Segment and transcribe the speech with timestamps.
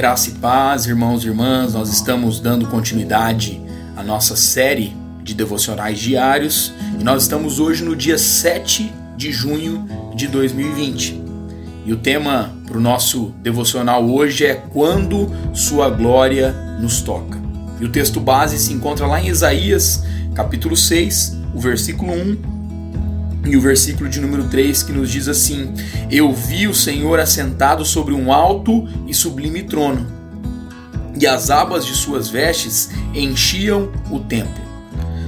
[0.00, 3.60] Graça e paz, irmãos e irmãs, nós estamos dando continuidade
[3.94, 9.86] à nossa série de devocionais diários e nós estamos hoje no dia 7 de junho
[10.14, 11.22] de 2020.
[11.84, 17.38] E o tema para o nosso devocional hoje é Quando Sua Glória nos Toca.
[17.78, 20.02] E o texto base se encontra lá em Isaías,
[20.34, 22.59] capítulo 6, o versículo 1
[23.50, 25.74] e o versículo de número 3 que nos diz assim:
[26.08, 30.06] Eu vi o Senhor assentado sobre um alto e sublime trono,
[31.18, 34.70] e as abas de suas vestes enchiam o templo.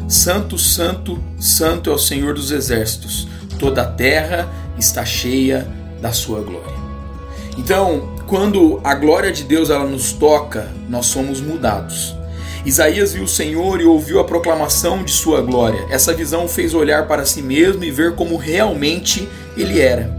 [0.08, 3.26] Santo, santo, santo é o Senhor dos exércitos,
[3.58, 4.48] toda a terra
[4.78, 5.66] está cheia
[6.00, 6.82] da sua glória.
[7.58, 12.14] Então, quando a glória de Deus ela nos toca, nós somos mudados.
[12.64, 15.84] Isaías viu o Senhor e ouviu a proclamação de sua glória.
[15.90, 20.16] Essa visão o fez olhar para si mesmo e ver como realmente ele era.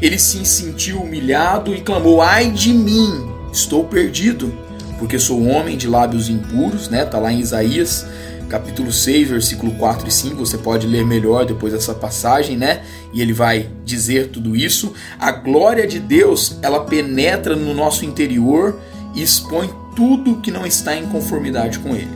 [0.00, 4.54] Ele se sentiu humilhado e clamou: Ai de mim, estou perdido,
[5.00, 7.04] porque sou homem de lábios impuros, né?
[7.04, 8.06] Tá lá em Isaías,
[8.48, 10.36] capítulo 6, versículo 4 e 5.
[10.36, 12.82] Você pode ler melhor depois dessa passagem, né?
[13.12, 14.94] E ele vai dizer tudo isso.
[15.18, 18.78] A glória de Deus, ela penetra no nosso interior
[19.14, 22.10] e expõe tudo que não está em conformidade com ele.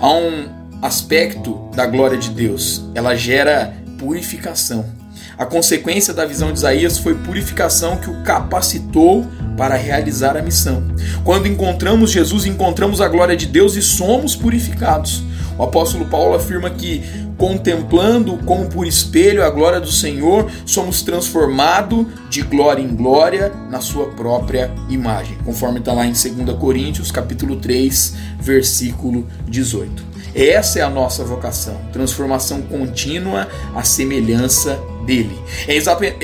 [0.00, 0.48] Há um
[0.80, 4.84] aspecto da glória de Deus, ela gera purificação.
[5.38, 10.82] A consequência da visão de Isaías foi purificação que o capacitou para realizar a missão.
[11.24, 15.22] Quando encontramos Jesus, encontramos a glória de Deus e somos purificados.
[15.58, 17.02] O apóstolo Paulo afirma que,
[17.36, 23.80] contemplando como por espelho a glória do Senhor, somos transformados de glória em glória na
[23.80, 30.12] sua própria imagem, conforme está lá em 2 Coríntios, capítulo 3, versículo 18.
[30.34, 35.38] Essa é a nossa vocação, transformação contínua à semelhança dele.
[35.68, 35.76] É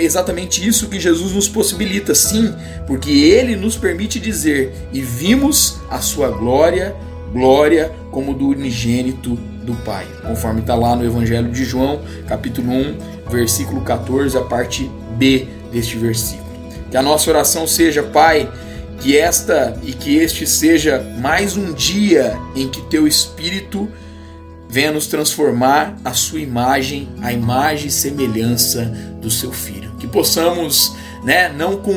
[0.03, 2.55] exatamente isso que Jesus nos possibilita, sim,
[2.87, 6.97] porque ele nos permite dizer: "E vimos a sua glória,
[7.33, 12.97] glória como do unigênito do Pai", conforme está lá no Evangelho de João, capítulo 1,
[13.31, 16.49] versículo 14, a parte B deste versículo.
[16.91, 18.50] Que a nossa oração seja, Pai,
[19.00, 23.89] que esta e que este seja mais um dia em que teu Espírito
[24.69, 28.84] venha nos transformar a sua imagem, a imagem e semelhança
[29.21, 29.93] do seu filho.
[29.99, 31.95] Que possamos, né, não com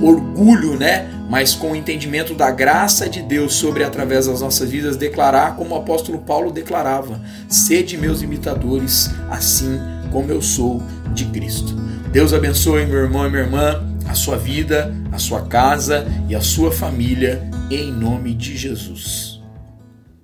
[0.00, 4.96] orgulho, né, mas com o entendimento da graça de Deus sobre através das nossas vidas
[4.96, 9.80] declarar como o apóstolo Paulo declarava: "Sede meus imitadores, assim
[10.10, 10.82] como eu sou
[11.12, 11.74] de Cristo".
[12.12, 16.40] Deus abençoe meu irmão e minha irmã a sua vida, a sua casa e a
[16.40, 19.31] sua família, em nome de Jesus.